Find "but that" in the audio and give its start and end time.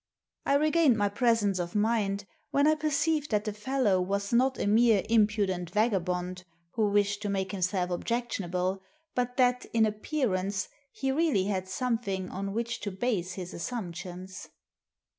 9.13-9.67